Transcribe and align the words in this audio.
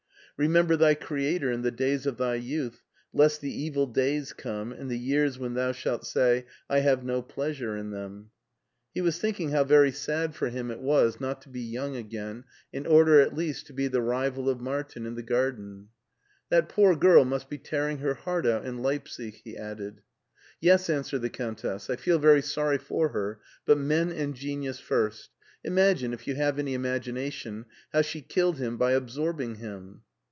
Remember 0.37 0.75
thy 0.75 0.95
Creator 0.95 1.51
in 1.51 1.61
the 1.61 1.69
days 1.69 2.07
of 2.07 2.17
thy 2.17 2.33
youth, 2.33 2.81
lest 3.13 3.41
the 3.41 3.51
evil 3.53 3.85
days 3.85 4.33
come 4.33 4.71
and 4.71 4.89
the 4.89 4.97
years 4.97 5.37
when 5.37 5.53
thou 5.53 5.71
shalt 5.71 6.03
say, 6.03 6.47
'I 6.67 6.79
have 6.79 7.03
no 7.03 7.21
pleasure 7.21 7.77
in 7.77 7.91
them.*" 7.91 8.31
He 8.91 9.01
was 9.01 9.19
thinking 9.19 9.51
how 9.51 9.63
very 9.65 9.91
sad 9.91 10.33
for 10.33 10.49
him 10.49 10.71
it 10.71 10.79
192 10.79 10.87
MARTIN 10.87 11.13
SCHULER 11.13 11.29
was 11.29 11.35
not 11.35 11.41
to 11.43 11.49
be 11.49 11.61
young 11.61 11.95
again 11.95 12.43
in 12.73 12.87
order 12.87 13.21
at 13.21 13.35
least 13.35 13.67
to 13.67 13.73
be 13.73 13.87
the 13.87 14.01
rival 14.01 14.49
of 14.49 14.59
Martin 14.59 15.05
in 15.05 15.13
the 15.13 15.21
garden." 15.21 15.89
That 16.49 16.69
poor 16.69 16.95
girl 16.95 17.23
must 17.23 17.47
be 17.47 17.59
tearing 17.59 17.99
her 17.99 18.15
heart 18.15 18.47
out 18.47 18.65
in 18.65 18.79
Leipsic," 18.81 19.41
he 19.43 19.55
added." 19.55 20.01
Yes/* 20.59 20.89
answered 20.89 21.21
the 21.21 21.29
Countess;" 21.29 21.87
I 21.91 21.97
feel 21.97 22.17
very 22.17 22.41
sorry 22.41 22.79
for 22.79 23.09
her, 23.09 23.39
but 23.67 23.77
men 23.77 24.11
and 24.11 24.33
genius 24.33 24.79
first. 24.79 25.29
Imagine, 25.63 26.13
if 26.13 26.25
you 26.25 26.33
have 26.33 26.57
any 26.57 26.73
imagination, 26.73 27.65
how 27.93 28.01
she 28.01 28.21
killed 28.23 28.57
him 28.57 28.77
by 28.77 28.93
absorbing 28.93 29.55
him. 29.57 30.01